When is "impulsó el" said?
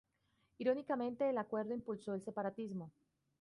1.75-2.23